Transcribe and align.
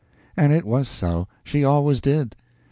And 0.35 0.51
it 0.51 0.65
was 0.65 0.87
so: 0.87 1.27
she 1.43 1.63
always 1.63 2.01
did. 2.01 2.35